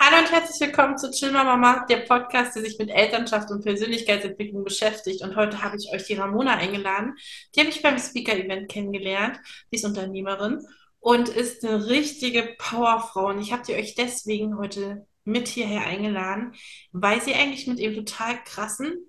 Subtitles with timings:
[0.00, 4.62] Hallo und herzlich willkommen zu Chill Mama, der Podcast, der sich mit Elternschaft und Persönlichkeitsentwicklung
[4.62, 5.22] beschäftigt.
[5.22, 7.16] Und heute habe ich euch die Ramona eingeladen.
[7.52, 9.40] Die habe ich beim Speaker-Event kennengelernt.
[9.72, 10.64] Die ist Unternehmerin
[11.00, 13.26] und ist eine richtige Powerfrau.
[13.30, 16.54] Und ich habe die euch deswegen heute mit hierher eingeladen,
[16.92, 19.04] weil sie eigentlich mit dem total krassen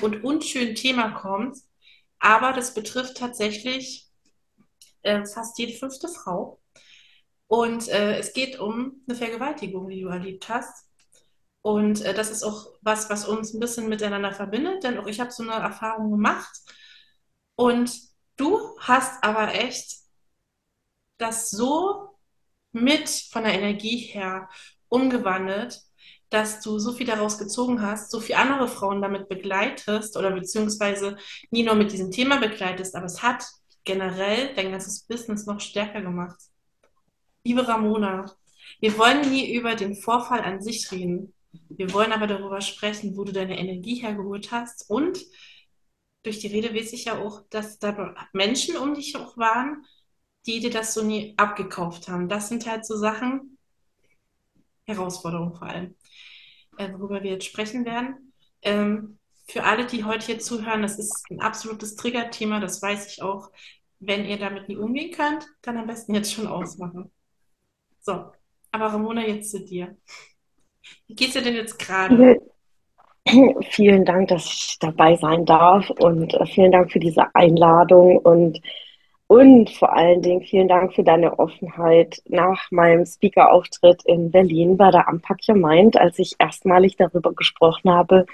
[0.00, 1.58] und unschönen Thema kommt.
[2.20, 4.08] Aber das betrifft tatsächlich
[5.02, 6.61] äh, fast jede fünfte Frau.
[7.52, 10.86] Und äh, es geht um eine Vergewaltigung, die du erlebt hast.
[11.60, 15.20] Und äh, das ist auch was, was uns ein bisschen miteinander verbindet, denn auch ich
[15.20, 16.50] habe so eine Erfahrung gemacht.
[17.54, 17.92] Und
[18.38, 19.98] du hast aber echt
[21.18, 22.16] das so
[22.72, 24.48] mit von der Energie her
[24.88, 25.78] umgewandelt,
[26.30, 31.18] dass du so viel daraus gezogen hast, so viele andere Frauen damit begleitest oder beziehungsweise
[31.50, 33.44] nie nur mit diesem Thema begleitest, aber es hat
[33.84, 36.51] generell dein ganzes Business noch stärker gemacht.
[37.44, 38.26] Liebe Ramona,
[38.80, 41.34] wir wollen nie über den Vorfall an sich reden.
[41.68, 44.88] Wir wollen aber darüber sprechen, wo du deine Energie hergeholt hast.
[44.88, 45.18] Und
[46.22, 49.84] durch die Rede weiß ich ja auch, dass da Menschen um dich auch waren,
[50.46, 52.28] die dir das so nie abgekauft haben.
[52.28, 53.58] Das sind halt so Sachen,
[54.86, 55.96] Herausforderungen vor allem,
[56.78, 58.32] äh, worüber wir jetzt sprechen werden.
[58.62, 63.22] Ähm, für alle, die heute hier zuhören, das ist ein absolutes Triggerthema, das weiß ich
[63.22, 63.50] auch.
[63.98, 67.10] Wenn ihr damit nie umgehen könnt, dann am besten jetzt schon ausmachen.
[68.04, 68.32] So,
[68.72, 69.96] aber Ramona, jetzt zu dir.
[71.06, 72.40] Wie geht's dir denn jetzt gerade?
[73.70, 78.60] Vielen Dank, dass ich dabei sein darf und äh, vielen Dank für diese Einladung und,
[79.28, 84.90] und vor allen Dingen vielen Dank für deine Offenheit nach meinem Speaker-Auftritt in Berlin bei
[84.90, 88.26] der Unpack Your Mind, als ich erstmalig darüber gesprochen habe,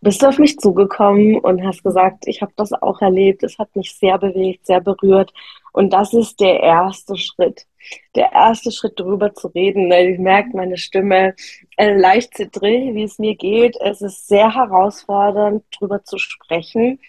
[0.00, 3.76] bist du auf mich zugekommen und hast gesagt, ich habe das auch erlebt, es hat
[3.76, 5.34] mich sehr bewegt, sehr berührt
[5.72, 7.66] und das ist der erste Schritt
[8.14, 9.90] der erste Schritt, darüber zu reden.
[9.92, 11.34] Ich merke meine Stimme
[11.76, 13.76] äh, leicht zittrig, wie es mir geht.
[13.80, 17.00] Es ist sehr herausfordernd, darüber zu sprechen,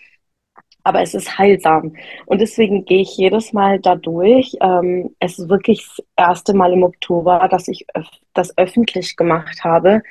[0.83, 1.95] aber es ist heilsam.
[2.27, 4.55] Und deswegen gehe ich jedes Mal da durch.
[4.61, 9.63] Ähm, es ist wirklich das erste Mal im Oktober, dass ich öf das öffentlich gemacht
[9.63, 10.03] habe,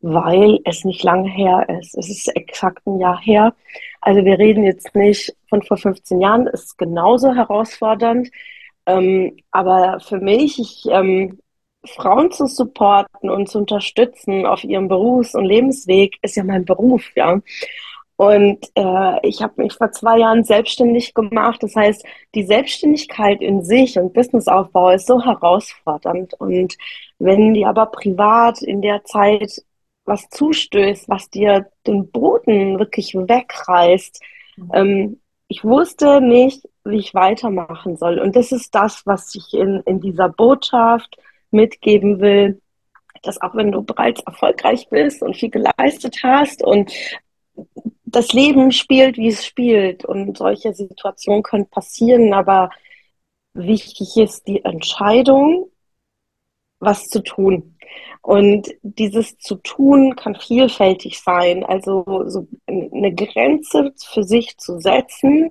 [0.00, 1.96] weil es nicht lange her ist.
[1.96, 3.54] Es ist exakt ein Jahr her.
[4.00, 8.30] Also wir reden jetzt nicht von vor 15 Jahren, es ist genauso herausfordernd.
[8.88, 11.38] Ähm, aber für mich, ich, ähm,
[11.84, 17.04] Frauen zu supporten und zu unterstützen auf ihrem Berufs- und Lebensweg ist ja mein Beruf,
[17.14, 17.40] ja.
[18.16, 21.62] Und äh, ich habe mich vor zwei Jahren selbstständig gemacht.
[21.62, 22.04] Das heißt,
[22.34, 26.34] die Selbstständigkeit in sich und Businessaufbau ist so herausfordernd.
[26.40, 26.76] Und
[27.20, 29.62] wenn dir aber privat in der Zeit
[30.04, 34.20] was zustößt, was dir den Boden wirklich wegreißt,
[34.56, 34.70] mhm.
[34.74, 38.18] ähm, ich wusste nicht, wie ich weitermachen soll.
[38.18, 41.16] Und das ist das, was ich in, in dieser Botschaft
[41.50, 42.60] mitgeben will,
[43.22, 46.92] dass auch wenn du bereits erfolgreich bist und viel geleistet hast und
[48.04, 52.70] das Leben spielt, wie es spielt und solche Situationen können passieren, aber
[53.54, 55.70] wichtig ist die Entscheidung,
[56.78, 57.76] was zu tun.
[58.22, 61.64] Und dieses zu tun kann vielfältig sein.
[61.64, 65.50] Also so eine Grenze für sich zu setzen,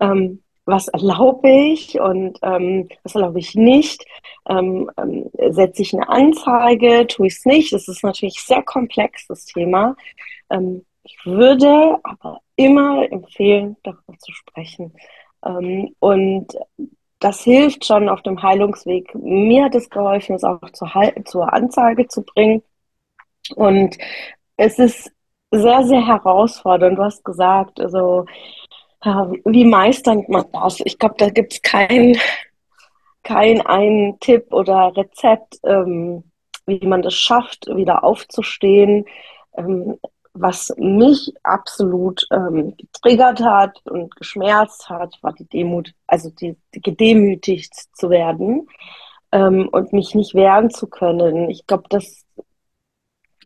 [0.00, 4.04] ähm, was erlaube ich und ähm, was erlaube ich nicht.
[4.48, 7.72] Ähm, ähm, setze ich eine Anzeige, tue ich es nicht.
[7.72, 9.96] Das ist natürlich sehr komplex, das Thema.
[10.50, 14.92] Ähm, ich würde aber immer empfehlen, darüber zu sprechen.
[15.44, 16.48] Ähm, und
[17.20, 19.14] das hilft schon auf dem Heilungsweg.
[19.14, 20.90] Mir hat es geholfen, es auch zur,
[21.24, 22.62] zur Anzeige zu bringen.
[23.54, 23.96] Und
[24.56, 25.12] es ist
[25.52, 26.98] sehr, sehr herausfordernd.
[26.98, 28.26] Du hast gesagt, also
[29.02, 30.80] wie meistert man das?
[30.84, 32.16] Ich glaube, da gibt es keinen
[33.26, 36.22] kein einen Tipp oder Rezept, ähm,
[36.64, 39.04] wie man das schafft, wieder aufzustehen.
[39.56, 39.98] Ähm,
[40.32, 46.80] was mich absolut ähm, getriggert hat und geschmerzt hat, war die Demut, also die, die
[46.80, 48.68] gedemütigt zu werden
[49.32, 51.50] ähm, und mich nicht wehren zu können.
[51.50, 52.25] Ich glaube, das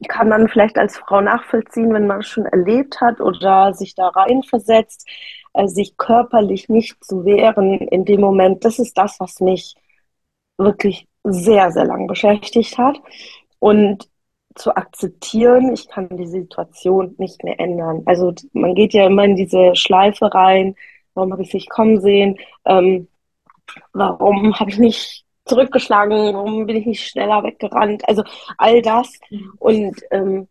[0.09, 4.09] kann man vielleicht als Frau nachvollziehen, wenn man es schon erlebt hat oder sich da
[4.09, 5.07] reinversetzt,
[5.55, 8.65] äh, sich körperlich nicht zu wehren in dem Moment.
[8.65, 9.75] Das ist das, was mich
[10.59, 13.01] wirklich sehr, sehr lang beschäftigt hat.
[13.59, 14.09] Und
[14.55, 18.03] zu akzeptieren, ich kann die Situation nicht mehr ändern.
[18.07, 20.75] Also man geht ja immer in diese Schleife rein,
[21.15, 23.09] warum habe ich es nicht kommen sehen, ähm,
[23.93, 28.23] warum habe ich nicht zurückgeschlagen, warum bin ich nicht schneller weggerannt, also
[28.57, 29.13] all das
[29.59, 30.49] und ähm,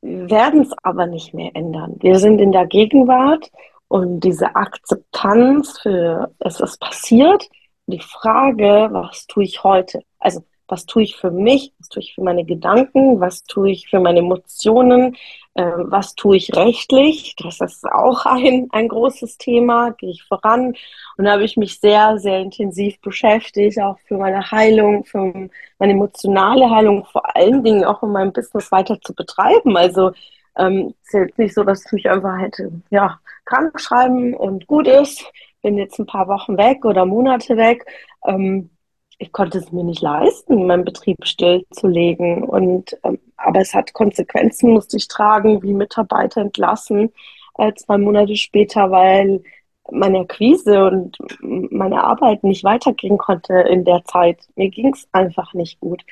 [0.00, 1.96] werden es aber nicht mehr ändern.
[1.98, 3.50] Wir sind in der Gegenwart
[3.88, 7.48] und diese Akzeptanz für es ist passiert,
[7.86, 10.02] die Frage, was tue ich heute?
[10.18, 13.88] Also was tue ich für mich, was tue ich für meine Gedanken, was tue ich
[13.88, 15.16] für meine Emotionen,
[15.54, 17.34] äh, was tue ich rechtlich.
[17.36, 20.74] Das ist auch ein, ein großes Thema, gehe ich voran.
[21.16, 25.48] Und da habe ich mich sehr, sehr intensiv beschäftigt, auch für meine Heilung, für
[25.78, 29.76] meine emotionale Heilung, vor allen Dingen auch um mein Business weiter zu betreiben.
[29.76, 30.12] Also
[30.58, 34.88] ähm, ist jetzt nicht so, dass ich mich einfach hätte, ja, krank schreiben und gut
[34.88, 35.24] ist,
[35.62, 37.84] bin jetzt ein paar Wochen weg oder Monate weg.
[38.24, 38.70] Ähm,
[39.18, 42.44] ich konnte es mir nicht leisten, meinen Betrieb stillzulegen.
[42.44, 47.12] Und ähm, aber es hat Konsequenzen, musste ich tragen, wie Mitarbeiter entlassen,
[47.58, 49.42] äh, zwei Monate später, weil
[49.90, 54.40] meine Akquise und meine Arbeit nicht weitergehen konnte in der Zeit.
[54.56, 56.02] Mir ging es einfach nicht gut.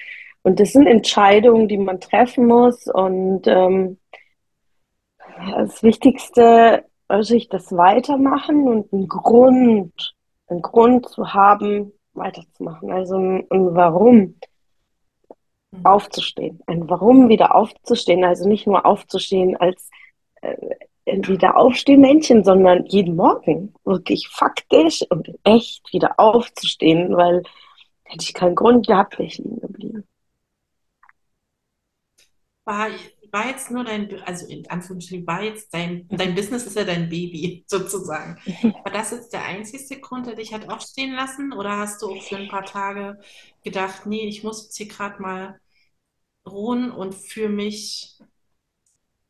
[0.43, 2.87] Und das sind Entscheidungen, die man treffen muss.
[2.87, 3.99] Und ähm,
[5.57, 10.15] das Wichtigste also ich das weitermachen und einen Grund,
[10.49, 12.91] einen Grund zu haben, weiterzumachen.
[12.91, 14.35] Also ein, ein Warum
[15.71, 15.85] mhm.
[15.87, 16.61] aufzustehen.
[16.67, 18.25] Ein Warum wieder aufzustehen.
[18.25, 19.91] Also nicht nur aufzustehen als
[20.43, 20.57] äh,
[21.07, 27.43] wieder aufstehen Männchen, sondern jeden Morgen wirklich faktisch und echt wieder aufzustehen, weil
[28.05, 30.09] hätte ich keinen Grund gehabt, wäre ich liegen geblieben.
[33.35, 37.09] War jetzt nur dein, also in Anführungsstrichen, war jetzt dein, dein Business ist ja dein
[37.09, 38.39] Baby sozusagen.
[38.85, 41.53] War das jetzt der einzigste Grund, der dich hat aufstehen lassen?
[41.53, 43.19] Oder hast du auch für ein paar Tage
[43.65, 45.59] gedacht, nee, ich muss jetzt hier gerade mal
[46.47, 48.21] ruhen und für mich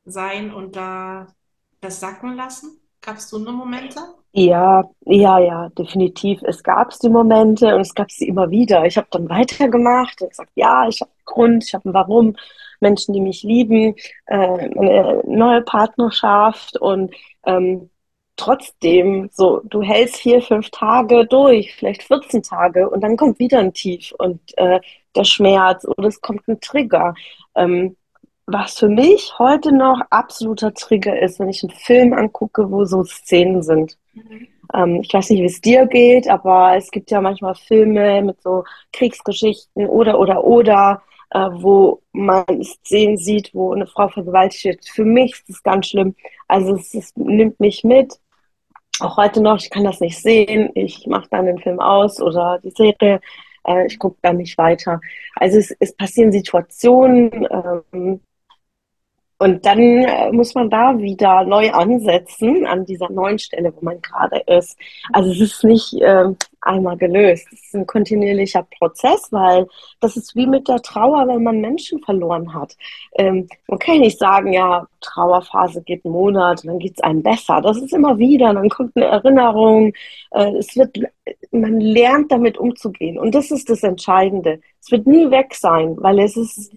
[0.04, 1.28] sein und da
[1.80, 2.78] das sacken lassen?
[3.00, 4.00] Gab es so eine Momente?
[4.32, 6.42] Ja, ja, ja, definitiv.
[6.42, 8.84] Es gab die Momente und es gab sie immer wieder.
[8.84, 12.36] Ich habe dann weitergemacht und gesagt, ja, ich habe einen Grund, ich habe ein Warum.
[12.84, 13.96] Menschen, die mich lieben,
[14.26, 17.14] äh, eine neue Partnerschaft und
[17.44, 17.90] ähm,
[18.36, 23.58] trotzdem so, du hältst vier, fünf Tage durch, vielleicht 14 Tage und dann kommt wieder
[23.58, 24.81] ein Tief und äh,
[25.16, 27.14] der Schmerz oder es kommt ein Trigger.
[27.54, 27.96] Ähm,
[28.46, 33.02] was für mich heute noch absoluter Trigger ist, wenn ich einen Film angucke, wo so
[33.04, 33.96] Szenen sind.
[34.12, 34.48] Mhm.
[34.75, 38.42] Ähm, ich weiß nicht, wie es dir geht, aber es gibt ja manchmal Filme mit
[38.42, 41.02] so Kriegsgeschichten oder, oder, oder
[41.34, 44.88] wo man Szenen sieht, wo eine Frau vergewaltigt wird.
[44.88, 46.14] Für mich ist das ganz schlimm.
[46.48, 48.19] Also es, es nimmt mich mit.
[49.00, 50.70] Auch heute noch, ich kann das nicht sehen.
[50.75, 53.20] Ich mache dann den Film aus oder die Serie.
[53.66, 55.00] Äh, ich gucke dann nicht weiter.
[55.34, 58.20] Also es, es passieren Situationen, ähm,
[59.38, 64.00] und dann äh, muss man da wieder neu ansetzen, an dieser neuen Stelle, wo man
[64.00, 64.78] gerade ist.
[65.12, 66.26] Also es ist nicht äh,
[66.60, 67.48] einmal gelöst.
[67.52, 69.66] Es ist ein kontinuierlicher Prozess, weil
[70.00, 72.76] das ist wie mit der Trauer, wenn man Menschen verloren hat.
[73.16, 77.60] Ähm, man kann nicht sagen, ja, Trauerphase geht einen Monat, dann geht es einem besser.
[77.60, 79.92] Das ist immer wieder, dann kommt eine Erinnerung.
[80.31, 80.96] Äh, es wird,
[81.50, 83.19] man lernt damit umzugehen.
[83.19, 84.60] Und das ist das Entscheidende.
[84.81, 86.72] Es wird nie weg sein, weil es ist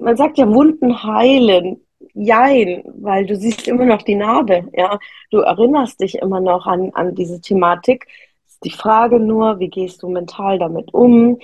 [0.00, 1.80] man sagt ja Wunden heilen.
[2.14, 4.98] Jein, weil du siehst immer noch die Narbe, ja.
[5.30, 8.06] Du erinnerst dich immer noch an, an diese Thematik.
[8.64, 11.38] Die Frage nur, wie gehst du mental damit um?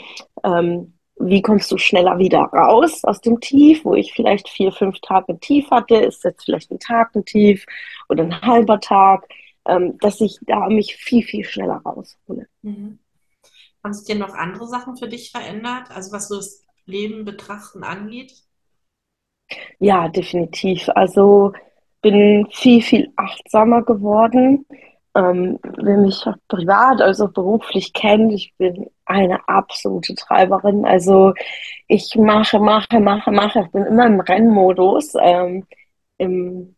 [0.45, 5.01] Ähm, wie kommst du schneller wieder raus aus dem Tief, wo ich vielleicht vier, fünf
[5.01, 7.65] Tage Tief hatte, ist jetzt vielleicht ein Tag ein Tief
[8.09, 9.27] oder ein halber Tag,
[9.67, 12.47] ähm, dass ich da mich viel, viel schneller raushole.
[12.63, 12.99] Mhm.
[13.83, 15.91] Haben sich dir noch andere Sachen für dich verändert?
[15.91, 18.46] Also was so das Leben betrachten angeht?
[19.79, 20.89] Ja, definitiv.
[20.95, 21.53] Also
[22.03, 24.67] bin viel, viel achtsamer geworden.
[25.15, 30.85] Ähm, wer mich privat, also beruflich kennt, ich bin eine absolute Treiberin.
[30.85, 31.33] Also
[31.89, 33.61] ich mache, mache, mache, mache.
[33.67, 35.15] Ich bin immer im Rennmodus.
[35.21, 35.67] Ähm,
[36.19, 36.77] im,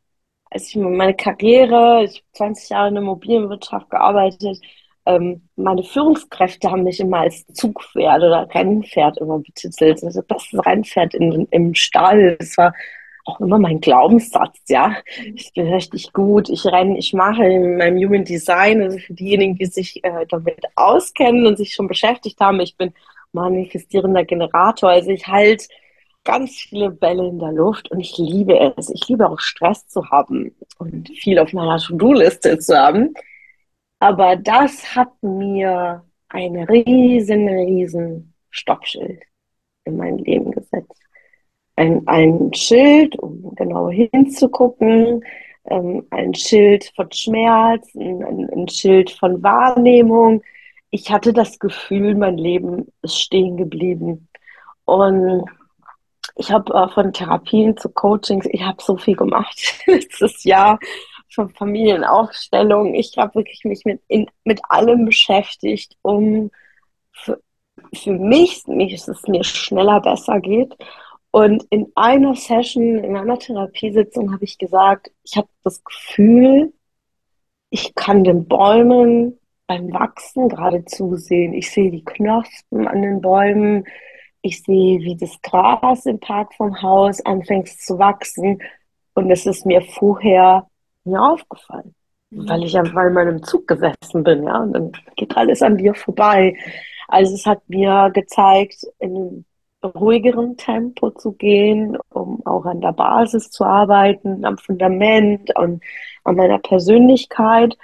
[0.51, 4.61] als ich meine Karriere, ich habe 20 Jahre in der Immobilienwirtschaft gearbeitet,
[5.09, 10.05] ähm, meine Führungskräfte haben mich immer als Zugpferd oder Rennpferd immer betitelt.
[10.05, 12.37] Also das Rennpferd in, im Stall.
[12.39, 12.75] Das war
[13.25, 14.97] auch immer mein Glaubenssatz, ja.
[15.35, 19.57] Ich bin richtig gut, ich renne, ich mache in meinem Human Design, also für diejenigen,
[19.57, 22.93] die sich äh, damit auskennen und sich schon beschäftigt haben, ich bin
[23.33, 25.67] manifestierender Generator, also ich halte
[26.25, 28.91] ganz viele Bälle in der Luft und ich liebe es.
[28.91, 33.15] Ich liebe auch Stress zu haben und viel auf meiner To-Do-Liste zu haben.
[34.01, 39.23] Aber das hat mir ein riesen, riesen Stoppschild
[39.85, 41.01] in mein Leben gesetzt.
[41.77, 45.25] Ein, ein Schild, um genau hinzugucken,
[45.67, 50.43] ähm, ein Schild von Schmerz, ein, ein Schild von Wahrnehmung.
[50.91, 54.29] Ich hatte das Gefühl, mein Leben ist stehen geblieben.
[54.85, 55.45] Und
[56.37, 60.79] ich habe äh, von Therapien zu Coachings, ich habe so viel gemacht letztes Jahr
[61.39, 62.95] von Familienaufstellung.
[62.95, 66.51] Ich habe wirklich mich mit, in, mit allem beschäftigt, um
[67.13, 67.41] für,
[67.95, 70.77] für mich, dass es mir schneller besser geht.
[71.31, 76.73] Und in einer Session, in einer Therapiesitzung habe ich gesagt, ich habe das Gefühl,
[77.71, 81.53] ich kann den Bäumen beim Wachsen gerade zusehen.
[81.53, 83.85] Ich sehe die Knospen an den Bäumen.
[84.43, 88.61] Ich sehe, wie das Gras im Park vom Haus anfängt zu wachsen.
[89.15, 90.68] Und es ist mir vorher
[91.09, 91.95] nie aufgefallen,
[92.31, 92.49] mhm.
[92.49, 94.45] weil ich einfach in meinem Zug gesessen bin.
[94.45, 96.57] Ja, und dann geht alles an dir vorbei.
[97.09, 99.45] Also es hat mir gezeigt, in
[99.85, 105.83] ruhigeren Tempo zu gehen, um auch an der Basis zu arbeiten, am Fundament und
[106.25, 107.77] an meiner Persönlichkeit.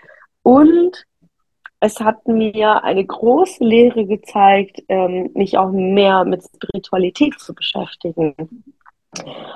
[0.43, 1.07] Und
[1.81, 8.35] es hat mir eine große Lehre gezeigt, ähm, mich auch mehr mit Spiritualität zu beschäftigen,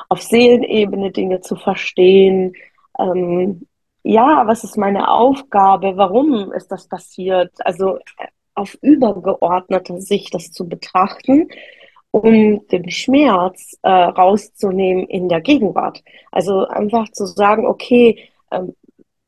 [0.09, 2.53] auf Seelenebene Dinge zu verstehen.
[2.99, 3.67] Ähm,
[4.03, 5.97] ja, was ist meine Aufgabe?
[5.97, 7.53] Warum ist das passiert?
[7.65, 11.49] Also äh, auf übergeordneter Sicht das zu betrachten
[12.11, 16.03] um den Schmerz äh, rauszunehmen in der Gegenwart.
[16.33, 18.75] Also einfach zu sagen, okay, ähm,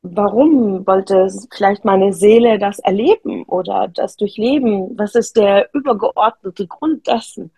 [0.03, 4.99] warum wollte vielleicht meine Seele das erleben oder das durchleben?
[4.99, 7.53] Was ist der übergeordnete Grund dessen?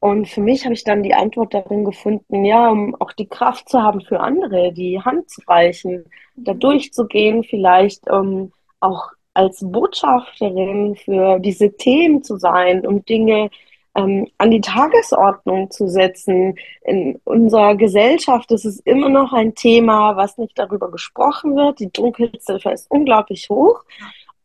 [0.00, 3.68] Und für mich habe ich dann die Antwort darin gefunden, ja, um auch die Kraft
[3.68, 10.96] zu haben für andere, die Hand zu reichen, da durchzugehen, vielleicht um auch als Botschafterin
[10.96, 13.50] für diese Themen zu sein, um Dinge
[13.94, 16.56] ähm, an die Tagesordnung zu setzen.
[16.84, 21.78] In unserer Gesellschaft ist es immer noch ein Thema, was nicht darüber gesprochen wird.
[21.78, 23.84] Die Dunkelziffer ist unglaublich hoch.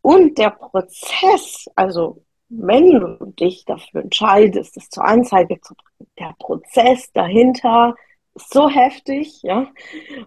[0.01, 6.35] Und der Prozess, also wenn du dich dafür entscheidest, das zur Anzeige zu bringen, der
[6.39, 7.95] Prozess dahinter
[8.35, 9.67] ist so heftig, ja.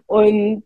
[0.07, 0.63] Und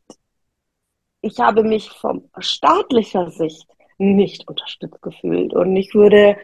[1.21, 3.67] ich habe mich von staatlicher Sicht
[3.97, 5.53] nicht unterstützt gefühlt.
[5.53, 6.37] Und ich würde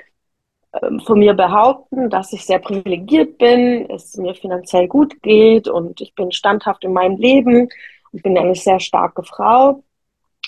[0.82, 6.00] ähm, von mir behaupten, dass ich sehr privilegiert bin, es mir finanziell gut geht und
[6.02, 7.70] ich bin standhaft in meinem Leben
[8.12, 9.84] und bin eine sehr starke Frau.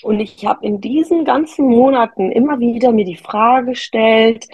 [0.02, 4.48] Und ich habe in diesen ganzen Monaten immer wieder mir die Frage gestellt,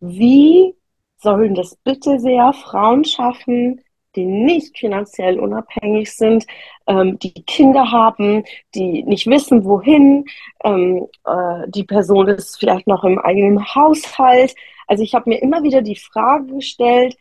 [0.00, 0.74] wie
[1.18, 3.80] sollen das bitte sehr Frauen schaffen,
[4.14, 6.46] die nicht finanziell unabhängig sind,
[6.86, 8.44] ähm, die Kinder haben,
[8.74, 10.26] die nicht wissen, wohin.
[10.64, 14.54] Ähm, äh, die Person ist vielleicht noch im eigenen Haushalt.
[14.86, 17.16] Also ich habe mir immer wieder die Frage gestellt,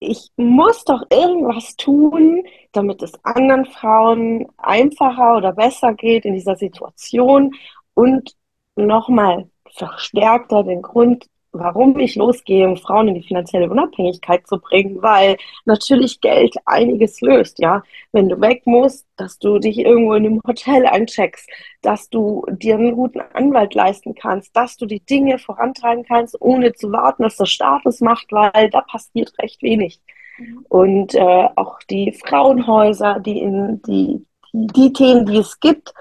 [0.00, 6.56] ich muss doch irgendwas tun, damit es anderen Frauen einfacher oder besser geht in dieser
[6.56, 7.54] Situation
[7.94, 8.34] und
[8.76, 15.02] nochmal verstärkter den Grund warum ich losgehe, um Frauen in die finanzielle Unabhängigkeit zu bringen,
[15.02, 17.82] weil natürlich Geld einiges löst, ja.
[18.12, 21.48] Wenn du weg musst, dass du dich irgendwo in einem Hotel eincheckst,
[21.82, 26.72] dass du dir einen guten Anwalt leisten kannst, dass du die Dinge vorantreiben kannst, ohne
[26.72, 30.00] zu warten, dass der Staat es macht, weil da passiert recht wenig.
[30.38, 30.66] Mhm.
[30.68, 35.94] Und äh, auch die Frauenhäuser, die in die, die, die Themen, die es gibt,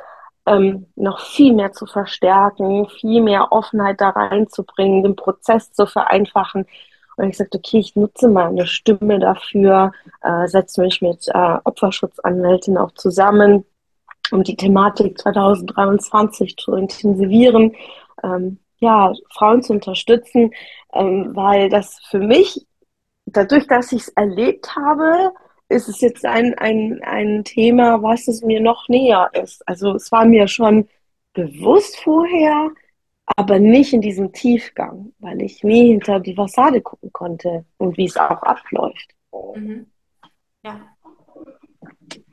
[0.47, 6.65] ähm, noch viel mehr zu verstärken, viel mehr Offenheit da reinzubringen, den Prozess zu vereinfachen.
[7.17, 12.77] Und ich sagte, okay, ich nutze meine Stimme dafür, äh, setze mich mit äh, Opferschutzanwältin
[12.77, 13.65] auch zusammen,
[14.31, 17.75] um die Thematik 2023 zu intensivieren,
[18.23, 20.51] ähm, ja, Frauen zu unterstützen,
[20.93, 22.65] ähm, weil das für mich,
[23.25, 25.31] dadurch, dass ich es erlebt habe,
[25.69, 29.67] ist es jetzt ein, ein, ein Thema, was es mir noch näher ist.
[29.67, 30.87] Also es war mir schon
[31.33, 32.71] bewusst vorher,
[33.35, 38.05] aber nicht in diesem Tiefgang, weil ich nie hinter die Fassade gucken konnte und wie
[38.05, 39.13] es auch abläuft.
[39.55, 39.91] Mhm.
[40.63, 40.87] Ja,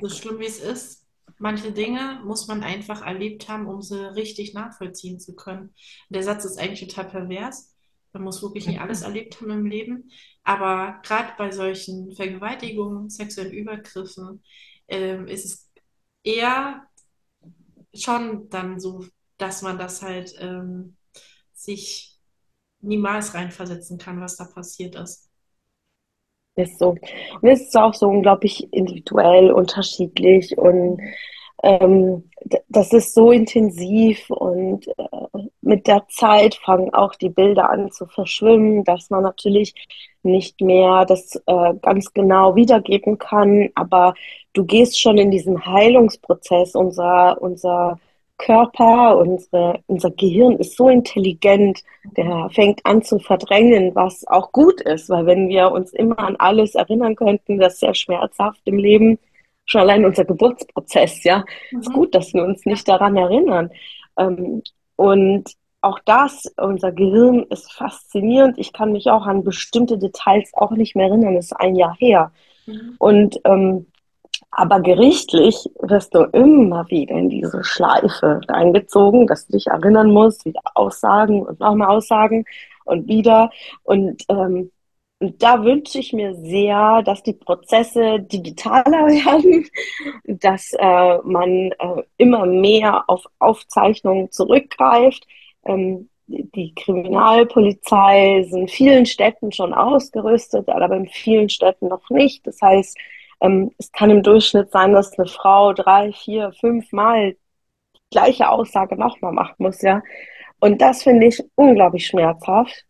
[0.00, 1.06] so schlimm wie es ist,
[1.38, 5.74] manche Dinge muss man einfach erlebt haben, um sie richtig nachvollziehen zu können.
[6.08, 7.74] Der Satz ist eigentlich total pervers,
[8.12, 10.10] man muss wirklich nicht alles erlebt haben im Leben.
[10.44, 14.42] Aber gerade bei solchen Vergewaltigungen, sexuellen Übergriffen,
[14.88, 15.70] ähm, ist es
[16.22, 16.86] eher
[17.94, 19.04] schon dann so,
[19.38, 20.96] dass man das halt ähm,
[21.52, 22.18] sich
[22.80, 25.30] niemals reinversetzen kann, was da passiert ist.
[26.56, 26.90] Ist so.
[26.90, 31.00] Und es ist auch so unglaublich individuell, unterschiedlich und
[31.62, 32.30] ähm,
[32.68, 38.06] das ist so intensiv und äh, mit der Zeit fangen auch die Bilder an zu
[38.06, 39.74] verschwimmen, dass man natürlich
[40.22, 44.14] nicht mehr das äh, ganz genau wiedergeben kann, aber
[44.52, 46.74] du gehst schon in diesen Heilungsprozess.
[46.74, 47.98] Unser, unser
[48.38, 51.82] Körper, unsere, unser Gehirn ist so intelligent,
[52.16, 56.36] der fängt an zu verdrängen, was auch gut ist, weil wenn wir uns immer an
[56.36, 59.18] alles erinnern könnten, das ist sehr schmerzhaft im Leben,
[59.66, 61.44] schon allein unser Geburtsprozess, ja.
[61.70, 61.80] Mhm.
[61.80, 63.70] Ist gut, dass wir uns nicht daran erinnern.
[64.18, 64.62] Ähm,
[64.96, 68.58] und auch das, unser Gehirn ist faszinierend.
[68.58, 71.34] Ich kann mich auch an bestimmte Details auch nicht mehr erinnern.
[71.34, 72.32] Das ist ein Jahr her.
[72.66, 72.94] Mhm.
[72.98, 73.86] Und ähm,
[74.56, 80.44] aber gerichtlich wirst du immer wieder in diese Schleife eingezogen, dass du dich erinnern musst,
[80.44, 82.44] wieder Aussagen und nochmal Aussagen
[82.84, 83.50] und wieder.
[83.82, 84.70] Und, ähm,
[85.24, 89.66] und da wünsche ich mir sehr, dass die Prozesse digitaler werden,
[90.26, 95.26] dass äh, man äh, immer mehr auf Aufzeichnungen zurückgreift.
[95.64, 102.46] Ähm, die Kriminalpolizei ist in vielen Städten schon ausgerüstet, aber in vielen Städten noch nicht.
[102.46, 102.98] Das heißt,
[103.40, 108.50] ähm, es kann im Durchschnitt sein, dass eine Frau drei, vier, fünf Mal die gleiche
[108.50, 110.02] Aussage nochmal machen muss, ja.
[110.60, 112.84] Und das finde ich unglaublich schmerzhaft,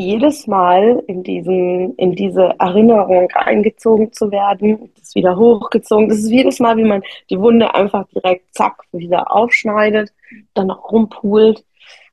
[0.00, 6.08] jedes Mal in diesen, in diese Erinnerung eingezogen zu werden, das wieder hochgezogen.
[6.08, 10.12] Das ist jedes Mal, wie man die Wunde einfach direkt zack wieder aufschneidet,
[10.54, 11.64] dann noch rumpult,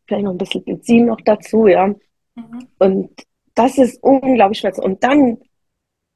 [0.05, 1.87] vielleicht noch ein bisschen Benzin noch dazu, ja.
[1.87, 2.67] Mhm.
[2.79, 3.09] Und
[3.55, 4.85] das ist unglaublich schmerzhaft.
[4.85, 5.37] Und dann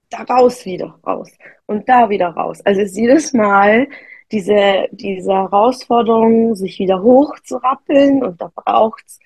[0.10, 1.32] da raus wieder raus
[1.66, 2.60] und da wieder raus.
[2.66, 3.88] Also es ist jedes Mal
[4.32, 9.20] diese, diese Herausforderung, sich wieder hochzurappeln und da braucht es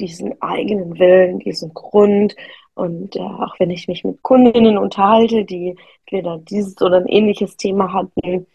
[0.00, 2.34] diesen eigenen Willen, diesen Grund.
[2.74, 5.76] Und äh, auch wenn ich mich mit Kundinnen unterhalte, die
[6.06, 8.46] entweder dieses oder ein ähnliches Thema hatten,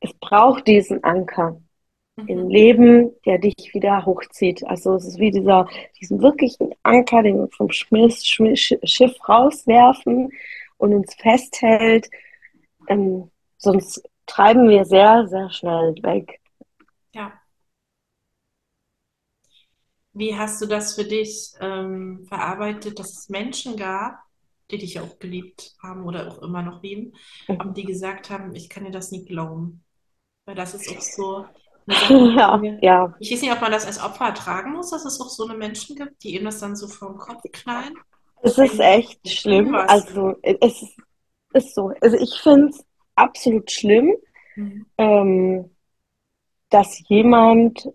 [0.00, 1.60] es braucht diesen Anker
[2.16, 2.28] mhm.
[2.28, 4.66] im Leben, der dich wieder hochzieht.
[4.66, 5.68] Also es ist wie dieser,
[6.00, 10.30] diesen wirklichen Anker, den wir vom Schmiss, Schmiss, Schiff rauswerfen
[10.78, 12.08] und uns festhält,
[12.88, 16.40] ähm, sonst treiben wir sehr, sehr schnell weg.
[17.14, 17.32] Ja.
[20.16, 24.18] Wie hast du das für dich ähm, verarbeitet, dass es Menschen gab,
[24.70, 27.12] die dich auch geliebt haben oder auch immer noch lieben,
[27.46, 27.56] mhm.
[27.56, 29.84] und die gesagt haben, ich kann dir das nie glauben.
[30.46, 31.46] Weil das ist auch so
[31.86, 33.14] Sache, ja, ja.
[33.18, 35.56] Ich weiß nicht, ob man das als Opfer ertragen muss, dass es auch so eine
[35.56, 37.94] Menschen gibt, die eben das dann so vor den Kopf knallen.
[38.40, 39.74] Es ist echt schlimm.
[39.74, 40.82] Also es
[41.52, 41.92] ist so.
[42.00, 42.84] Also ich finde es
[43.16, 44.16] absolut schlimm,
[44.56, 44.86] mhm.
[44.96, 45.70] ähm,
[46.70, 47.88] dass jemand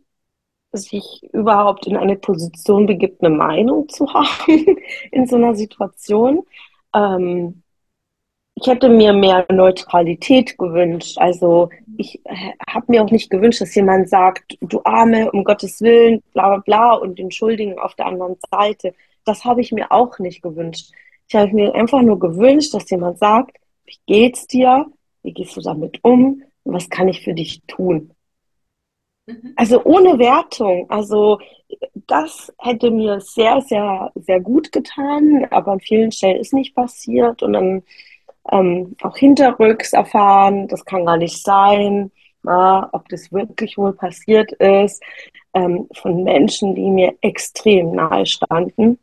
[0.74, 4.78] sich überhaupt in eine Position begibt, eine Meinung zu haben
[5.12, 6.44] in so einer Situation.
[6.96, 7.64] Ähm,
[8.56, 11.18] ich hätte mir mehr Neutralität gewünscht.
[11.18, 12.22] Also ich
[12.68, 16.58] habe mir auch nicht gewünscht, dass jemand sagt, du Arme, um Gottes Willen, bla bla
[16.58, 18.94] bla und den Schuldigen auf der anderen Seite
[19.26, 20.92] das habe ich mir auch nicht gewünscht.
[21.28, 24.88] Ich habe mir einfach nur gewünscht, dass jemand sagt, wie geht's dir?
[25.24, 26.44] Wie gehst du damit um?
[26.64, 28.12] Was kann ich für dich tun?
[29.32, 29.54] Mhm.
[29.56, 30.90] Also ohne Wertung.
[30.90, 31.40] Also
[32.08, 37.44] das hätte mir sehr, sehr, sehr gut getan, aber an vielen Stellen ist nicht passiert.
[37.44, 37.84] Und dann
[38.52, 42.12] ähm, auch hinterrücks erfahren, das kann gar nicht sein,
[42.44, 45.04] na, ob das wirklich wohl passiert ist,
[45.54, 48.98] ähm, von Menschen, die mir extrem nahe standen.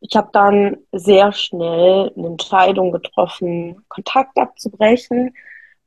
[0.00, 5.34] Ich habe dann sehr schnell eine Entscheidung getroffen, Kontakt abzubrechen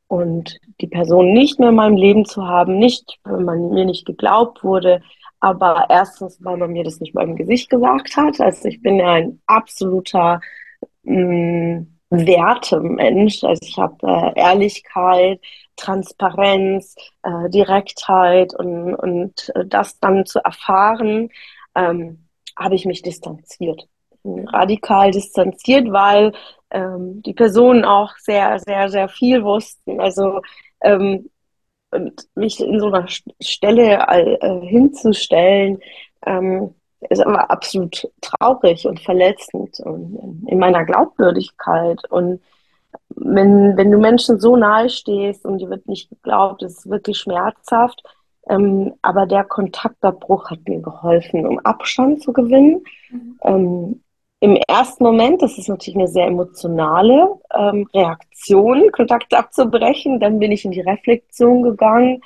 [0.07, 2.77] und die Person nicht mehr in meinem Leben zu haben.
[2.77, 5.01] Nicht, weil man mir nicht geglaubt wurde,
[5.39, 8.39] aber erstens, weil man mir das nicht mal im Gesicht gesagt hat.
[8.39, 10.39] Also ich bin ja ein absoluter
[11.03, 13.43] mh, mm, Wertemensch.
[13.43, 15.41] Also ich habe äh, Ehrlichkeit,
[15.75, 21.29] Transparenz, äh, Direktheit und, und äh, das dann zu erfahren.
[21.75, 23.87] Ähm, habe ich mich distanziert.
[24.23, 26.33] Radikal distanziert, weil
[26.73, 29.99] ähm, die Personen auch sehr, sehr, sehr viel wussten.
[29.99, 30.41] Also
[30.81, 31.29] ähm,
[31.93, 33.07] und mich in so einer
[33.39, 35.79] Stelle äh, hinzustellen,
[36.25, 36.73] ähm,
[37.09, 41.99] ist aber absolut traurig und verletzend und in meiner Glaubwürdigkeit.
[42.09, 42.41] Und
[43.09, 47.17] wenn, wenn du Menschen so nahe stehst und dir wird nicht geglaubt, ist es wirklich
[47.17, 48.01] schmerzhaft.
[48.49, 52.83] Ähm, aber der Kontaktabbruch hat mir geholfen, um Abstand zu gewinnen.
[53.09, 53.39] Mhm.
[53.43, 54.02] Ähm,
[54.43, 60.19] Im ersten Moment, das ist natürlich eine sehr emotionale ähm, Reaktion, Kontakt abzubrechen.
[60.19, 62.21] Dann bin ich in die Reflexion gegangen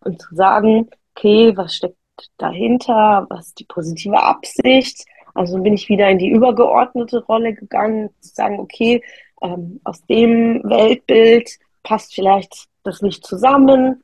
[0.00, 1.98] und zu sagen, okay, was steckt
[2.38, 3.26] dahinter?
[3.28, 5.04] Was ist die positive Absicht?
[5.34, 9.02] Also bin ich wieder in die übergeordnete Rolle gegangen, zu sagen, okay,
[9.42, 11.50] ähm, aus dem Weltbild
[11.82, 14.02] passt vielleicht das nicht zusammen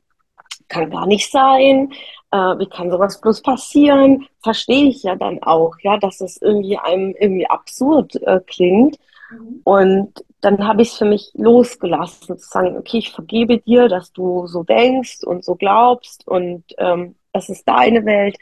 [0.67, 1.91] kann gar nicht sein,
[2.31, 4.27] äh, wie kann sowas bloß passieren?
[4.43, 8.97] Verstehe ich ja dann auch, ja, dass es irgendwie einem irgendwie absurd äh, klingt.
[9.31, 9.61] Mhm.
[9.63, 14.11] Und dann habe ich es für mich losgelassen, zu sagen, okay, ich vergebe dir, dass
[14.11, 18.37] du so denkst und so glaubst und ähm, es ist deine Welt.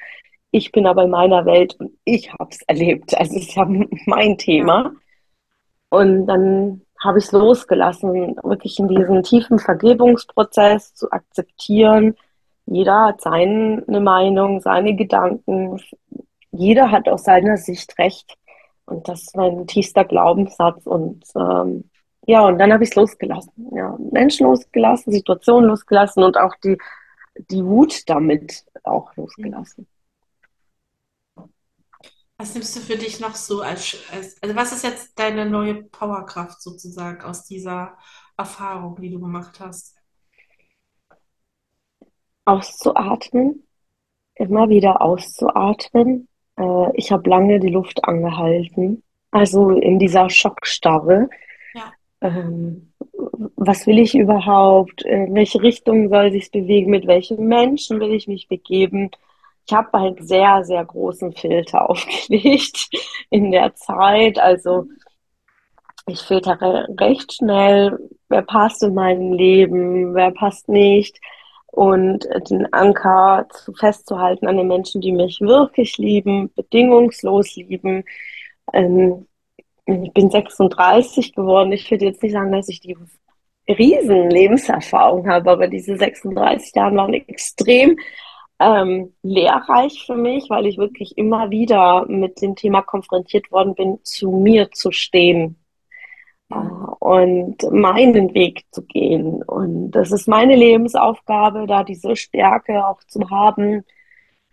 [0.52, 3.18] Ich bin aber in meiner Welt und ich habe es erlebt.
[3.18, 3.66] Also es ist ja
[4.06, 4.94] mein Thema.
[5.90, 12.16] Und dann habe ich es losgelassen, wirklich in diesen tiefen Vergebungsprozess zu akzeptieren.
[12.66, 15.82] Jeder hat seine Meinung, seine Gedanken.
[16.52, 18.38] jeder hat aus seiner Sicht recht.
[18.86, 20.86] Und das ist mein tiefster Glaubenssatz.
[20.86, 21.90] Und ähm,
[22.26, 23.52] ja, und dann habe ich es losgelassen.
[23.76, 26.78] Ja, Menschen losgelassen, Situationen losgelassen und auch die,
[27.52, 29.88] die Wut damit auch losgelassen.
[32.44, 35.76] Was nimmst du für dich noch so als, als, also was ist jetzt deine neue
[35.76, 37.98] Powerkraft sozusagen aus dieser
[38.36, 39.96] Erfahrung, die du gemacht hast?
[42.44, 43.66] Auszuatmen,
[44.36, 46.28] immer wieder auszuatmen.
[46.58, 51.30] Äh, ich habe lange die Luft angehalten, also in dieser Schockstarre.
[51.74, 51.94] Ja.
[52.20, 52.92] Ähm,
[53.56, 55.04] was will ich überhaupt?
[55.04, 56.92] In welche Richtung soll sich bewegen?
[56.92, 59.12] Mit welchen Menschen will ich mich begeben?
[59.66, 62.90] Ich habe einen sehr, sehr großen Filter aufgelegt
[63.30, 64.40] in der Zeit.
[64.40, 64.88] Also
[66.06, 67.98] ich filtere recht schnell,
[68.30, 71.20] wer passt in mein Leben, wer passt nicht.
[71.68, 78.04] Und den Anker zu festzuhalten an den Menschen, die mich wirklich lieben, bedingungslos lieben.
[78.74, 79.28] Ähm,
[79.86, 81.72] ich bin 36 geworden.
[81.72, 82.96] Ich würde jetzt nicht sagen, dass ich die
[83.68, 87.98] riesen Lebenserfahrung habe, aber diese 36 Jahre waren extrem
[88.64, 94.00] ähm, lehrreich für mich, weil ich wirklich immer wieder mit dem Thema konfrontiert worden bin,
[94.04, 95.58] zu mir zu stehen
[96.50, 96.56] äh,
[97.00, 99.44] und meinen Weg zu gehen.
[99.44, 103.84] Und das ist meine Lebensaufgabe, da diese Stärke auch zu haben,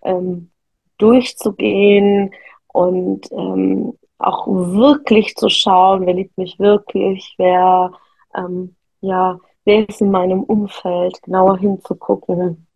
[0.03, 0.51] ähm,
[0.99, 2.33] durchzugehen
[2.69, 7.93] und ähm, auch wirklich zu schauen, wer liebt mich wirklich, wer,
[8.35, 12.67] ähm, ja, wer ist in meinem Umfeld, genauer hinzugucken.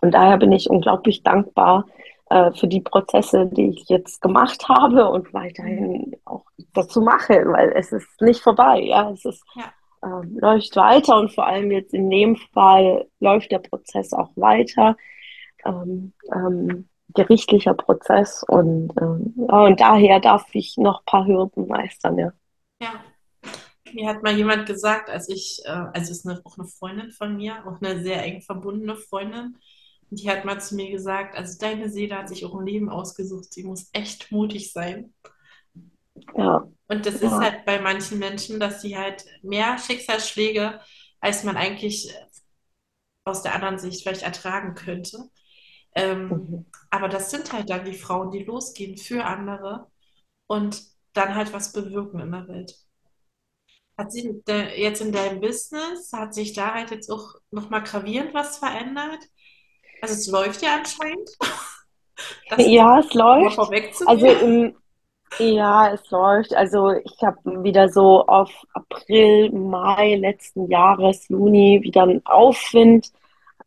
[0.00, 1.86] Und daher bin ich unglaublich dankbar
[2.30, 7.72] äh, für die Prozesse, die ich jetzt gemacht habe und weiterhin auch dazu mache, weil
[7.74, 8.80] es ist nicht vorbei.
[8.80, 9.72] Ja, es ist, ja.
[10.02, 14.96] äh, läuft weiter und vor allem jetzt in dem Fall läuft der Prozess auch weiter.
[15.64, 22.18] Ähm, ähm, gerichtlicher Prozess und, ähm, und daher darf ich noch ein paar Hürden meistern,
[22.18, 22.32] ja.
[22.80, 22.92] Ja,
[23.92, 27.36] mir hat mal jemand gesagt, als ich, äh, also ist eine, auch eine Freundin von
[27.36, 29.56] mir, auch eine sehr eng verbundene Freundin,
[30.10, 33.52] die hat mal zu mir gesagt, also deine Seele hat sich auch ein Leben ausgesucht,
[33.52, 35.14] sie muss echt mutig sein.
[36.36, 36.68] Ja.
[36.88, 37.28] Und das ja.
[37.28, 40.80] ist halt bei manchen Menschen, dass sie halt mehr Schicksalsschläge,
[41.20, 42.14] als man eigentlich
[43.24, 45.28] aus der anderen Sicht vielleicht ertragen könnte.
[45.94, 46.66] Ähm, mhm.
[46.90, 49.90] Aber das sind halt dann die Frauen, die losgehen für andere
[50.46, 52.78] und dann halt was bewirken in der Welt.
[53.98, 58.58] Hat sich jetzt in deinem Business, hat sich da halt jetzt auch nochmal gravierend was
[58.58, 59.24] verändert?
[60.00, 61.30] Also es läuft ja anscheinend.
[62.48, 63.58] Das ja, es läuft.
[64.06, 64.74] Also im,
[65.38, 66.54] ja, es läuft.
[66.54, 73.12] Also ich habe wieder so auf April, Mai letzten Jahres, Juni wieder einen Aufwind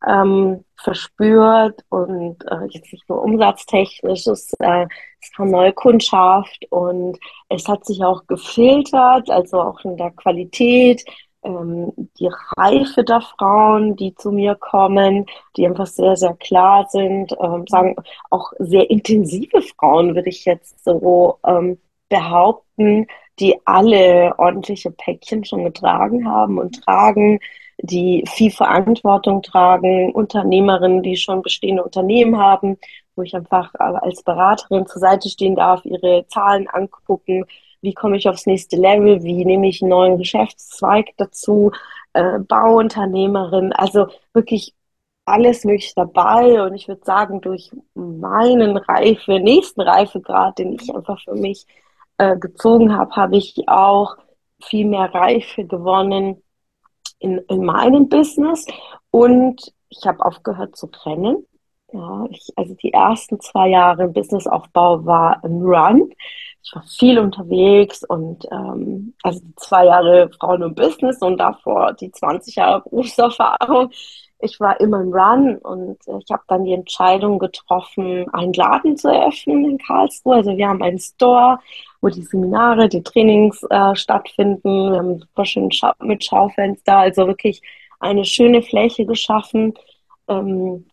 [0.07, 4.87] ähm, verspürt und äh, jetzt nicht nur umsatztechnisch, es, äh,
[5.21, 7.17] es kam neue Kundschaft und
[7.49, 11.03] es hat sich auch gefiltert, also auch in der Qualität,
[11.43, 15.25] ähm, die Reife der Frauen, die zu mir kommen,
[15.55, 17.95] die einfach sehr, sehr klar sind, ähm, sagen
[18.29, 23.07] auch sehr intensive Frauen, würde ich jetzt so ähm, behaupten,
[23.39, 27.39] die alle ordentliche Päckchen schon getragen haben und tragen,
[27.81, 32.77] die viel Verantwortung tragen, Unternehmerinnen, die schon bestehende Unternehmen haben,
[33.15, 37.45] wo ich einfach äh, als Beraterin zur Seite stehen darf, ihre Zahlen angucken,
[37.81, 41.71] wie komme ich aufs nächste Level, wie nehme ich einen neuen Geschäftszweig dazu,
[42.13, 44.73] äh, Bauunternehmerin, also wirklich
[45.25, 51.21] alles mögliche dabei und ich würde sagen, durch meinen Reife, nächsten Reifegrad, den ich einfach
[51.23, 51.65] für mich
[52.17, 54.17] äh, gezogen habe, habe ich auch
[54.61, 56.41] viel mehr Reife gewonnen,
[57.19, 58.65] in, in meinem Business
[59.11, 61.45] und ich habe aufgehört zu trennen.
[61.91, 66.13] Ja, ich, also die ersten zwei Jahre im Businessaufbau war ein Run.
[66.63, 72.11] Ich war viel unterwegs und ähm, also zwei Jahre Frauen und Business und davor die
[72.11, 73.91] 20 Jahre Berufserfahrung.
[74.41, 79.09] Ich war immer im Run und ich habe dann die Entscheidung getroffen, einen Laden zu
[79.09, 80.35] eröffnen in Karlsruhe.
[80.35, 81.59] Also wir haben einen Store,
[81.99, 84.91] wo die Seminare, die Trainings äh, stattfinden.
[84.91, 87.61] Wir haben einen super schönen Scha mit Schaufenster, also wirklich
[87.99, 89.73] eine schöne Fläche geschaffen.
[90.29, 90.85] Ähm,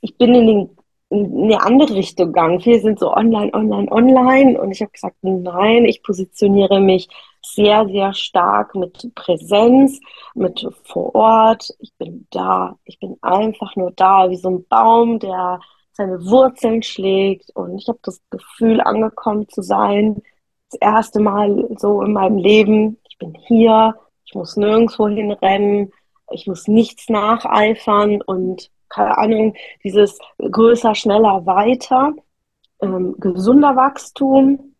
[0.00, 0.76] ich bin in, den,
[1.10, 2.60] in, eine andere Richtung gegangen.
[2.60, 4.60] Viele sind so online, online, online.
[4.60, 7.08] Und ich habe gesagt, nein, ich positioniere mich
[7.42, 10.00] sehr, sehr stark mit Präsenz,
[10.34, 11.68] mit vor Ort.
[11.78, 12.78] Ich bin da.
[12.84, 15.60] Ich bin einfach nur da, wie so ein Baum, der
[15.92, 17.50] seine Wurzeln schlägt.
[17.54, 20.22] Und ich habe das Gefühl, angekommen zu sein
[20.74, 25.92] das erste Mal so in meinem Leben, ich bin hier, ich muss nirgendwo hinrennen,
[26.30, 29.54] ich muss nichts nacheifern und keine Ahnung,
[29.84, 32.14] dieses größer, schneller, weiter.
[32.82, 34.74] ähm, gesunder Wachstum.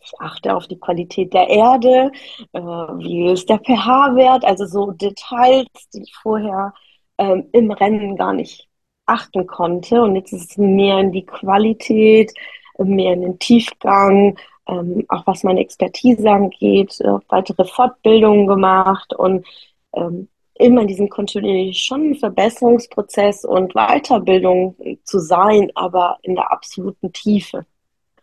[0.00, 2.12] Ich achte auf die Qualität der Erde,
[2.52, 6.74] äh, wie ist der pH-Wert, also so Details, die ich vorher
[7.18, 8.68] ähm, im Rennen gar nicht
[9.06, 10.02] achten konnte.
[10.02, 12.32] Und jetzt ist es mehr in die Qualität,
[12.78, 19.46] mehr in den Tiefgang, ähm, auch was meine Expertise angeht, äh, weitere Fortbildungen gemacht und
[19.94, 27.12] ähm, immer in diesem kontinuierlichen schon Verbesserungsprozess und Weiterbildung zu sein, aber in der absoluten
[27.12, 27.66] Tiefe.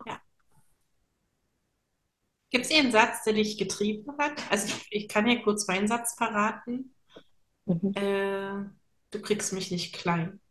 [0.05, 0.21] Ja.
[2.51, 4.49] Gibt es einen Satz, der dich getrieben hat?
[4.51, 6.93] Also ich, ich kann hier kurz meinen Satz verraten.
[7.65, 7.93] Mhm.
[7.93, 8.65] Äh,
[9.11, 10.41] du kriegst mich nicht klein.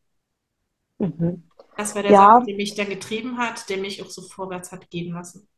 [0.99, 1.43] Mhm.
[1.75, 4.71] Das war der Ja, Satz, der mich dann getrieben hat, der mich auch so vorwärts
[4.71, 5.49] hat gehen lassen.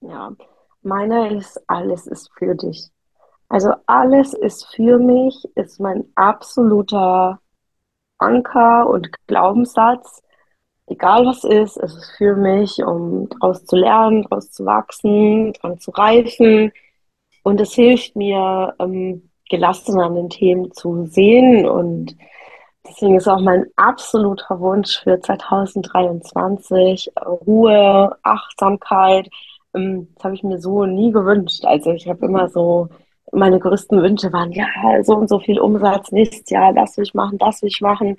[0.00, 0.36] ja.
[0.82, 2.90] Meine ist, alles ist für dich.
[3.54, 7.38] Also alles ist für mich, ist mein absoluter
[8.18, 10.22] Anker und Glaubenssatz.
[10.88, 15.78] Egal was ist, es ist für mich, um daraus zu lernen, daraus zu wachsen, dran
[15.78, 16.72] zu reifen.
[17.44, 22.16] Und es hilft mir, ähm, gelassen an den Themen zu sehen und
[22.86, 29.28] Deswegen ist auch mein absoluter Wunsch für 2023 äh, Ruhe, Achtsamkeit.
[29.74, 31.64] Ähm, Das habe ich mir so nie gewünscht.
[31.64, 32.88] Also ich habe immer so,
[33.32, 34.66] meine größten Wünsche waren, ja,
[35.02, 38.16] so und so viel Umsatz nächstes Jahr, das will ich machen, das will ich machen.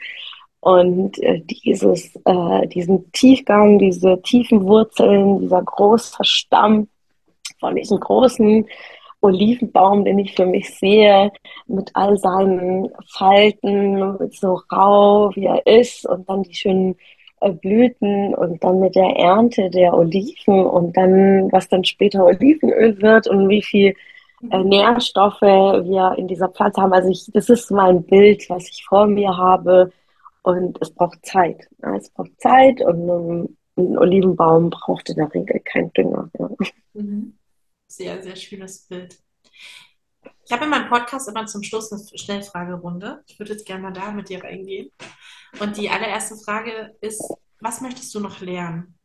[0.60, 6.88] Und äh, dieses, äh, diesen Tiefgang, diese tiefen Wurzeln, dieser große Stamm
[7.60, 8.66] von diesem großen
[9.22, 11.32] Olivenbaum, den ich für mich sehe,
[11.68, 16.96] mit all seinen Falten, so rau wie er ist und dann die schönen
[17.42, 23.02] äh, Blüten und dann mit der Ernte der Oliven und dann, was dann später Olivenöl
[23.02, 23.96] wird und wie viel
[24.52, 24.64] äh.
[24.64, 26.94] Nährstoffe wir in dieser Pflanze haben.
[26.94, 29.92] Also ich, das ist mein Bild, was ich vor mir habe
[30.44, 31.68] und es braucht Zeit.
[31.82, 36.30] Ja, es braucht Zeit und ähm, ein Olivenbaum braucht in der Regel keinen Dünger.
[36.40, 36.50] Ja.
[36.94, 37.38] Mhm.
[37.88, 39.20] Sehr, sehr schönes Bild.
[40.46, 43.24] Ich habe in meinem Podcast immer zum Schluss eine Schnellfragerunde.
[43.28, 44.92] Ich würde jetzt gerne mal da mit dir reingehen.
[45.60, 47.24] Und die allererste Frage ist,
[47.60, 48.96] was möchtest du noch lernen?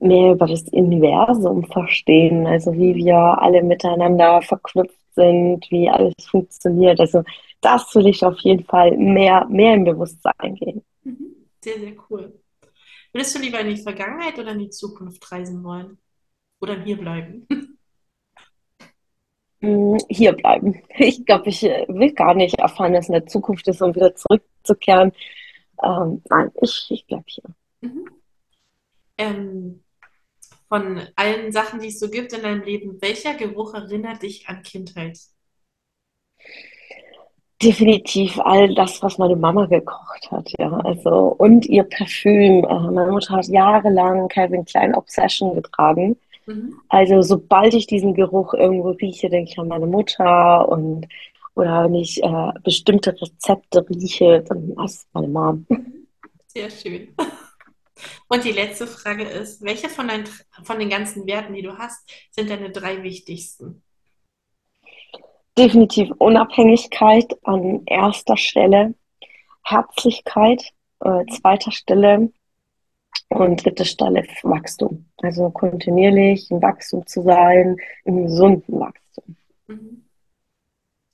[0.00, 7.00] Mehr über das Universum verstehen, also wie wir alle miteinander verknüpft sind, wie alles funktioniert.
[7.00, 7.22] Also
[7.60, 10.84] das will ich auf jeden Fall mehr, mehr im Bewusstsein gehen.
[11.04, 11.34] Mhm.
[11.62, 12.38] Sehr, sehr cool.
[13.12, 15.98] Würdest du lieber in die Vergangenheit oder in die Zukunft reisen wollen?
[16.60, 17.46] Oder hier bleiben?
[19.60, 20.80] Mm, Hier bleiben.
[20.98, 24.14] Ich glaube, ich äh, will gar nicht erfahren, dass in der Zukunft ist, um wieder
[24.14, 25.12] zurückzukehren.
[25.82, 27.44] Ähm, nein, ich, ich bleibe hier.
[27.80, 28.08] Mhm.
[29.18, 29.82] Ähm,
[30.68, 34.62] von allen Sachen, die es so gibt in deinem Leben, welcher Geruch erinnert dich an
[34.62, 35.18] Kindheit?
[37.62, 40.70] Definitiv all das, was meine Mama gekocht hat, ja.
[40.84, 42.64] Also, und ihr Parfüm.
[42.64, 46.16] Äh, meine Mutter hat jahrelang Calvin Klein Obsession getragen.
[46.46, 46.80] Mhm.
[46.88, 51.06] Also sobald ich diesen Geruch irgendwo rieche, denke ich an meine Mutter und
[51.54, 55.66] oder wenn ich äh, bestimmte Rezepte rieche, dann ist meine Mom.
[56.46, 57.08] Sehr schön.
[58.28, 60.28] Und die letzte Frage ist, welche von deinen,
[60.62, 63.82] von den ganzen Werten, die du hast, sind deine drei wichtigsten?
[65.56, 68.94] Definitiv Unabhängigkeit an erster Stelle,
[69.64, 72.32] Herzlichkeit äh, zweiter Stelle
[73.28, 75.06] und dritte Stelle Wachstum.
[75.18, 79.36] Also kontinuierlich im Wachstum zu sein, im gesunden Wachstum.
[79.66, 80.04] Mhm.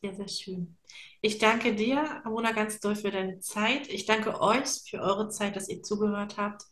[0.03, 0.77] Sehr, sehr schön.
[1.21, 3.89] Ich danke dir, Ramona, ganz doll für deine Zeit.
[3.89, 6.65] Ich danke euch für eure Zeit, dass ihr zugehört habt.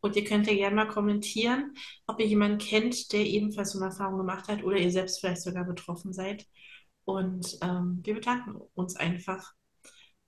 [0.00, 1.74] Und ihr könnt ja gerne mal kommentieren,
[2.06, 5.42] ob ihr jemanden kennt, der ebenfalls so eine Erfahrung gemacht hat oder ihr selbst vielleicht
[5.42, 6.46] sogar betroffen seid.
[7.04, 9.52] Und ähm, wir bedanken uns einfach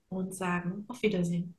[0.09, 1.57] und sagen auf Wiedersehen.